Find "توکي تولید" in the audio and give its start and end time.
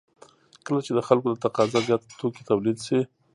2.19-2.77